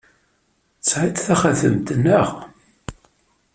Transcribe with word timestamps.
Tesɛiḍ 0.83 1.17
taxatemt, 1.19 1.89
naɣ? 2.03 2.27